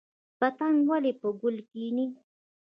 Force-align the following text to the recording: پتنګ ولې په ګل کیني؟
پتنګ 0.39 0.77
ولې 0.89 1.11
په 1.21 1.27
ګل 1.41 1.57
کیني؟ 1.69 2.05